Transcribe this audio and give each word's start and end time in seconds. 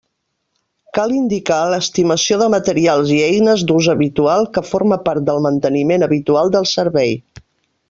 Cal 0.97 1.11
indicar 1.17 1.59
l'estimació 1.73 2.37
de 2.43 2.47
materials 2.53 3.13
i 3.17 3.19
eines 3.27 3.67
d'ús 3.73 3.91
habitual 3.95 4.49
que 4.57 4.65
forma 4.71 4.99
part 5.11 5.29
del 5.29 5.45
manteniment 5.49 6.09
habitual 6.11 6.53
del 6.57 6.69
servei. 6.75 7.17